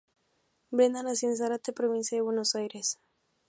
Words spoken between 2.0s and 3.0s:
de Buenos Aires.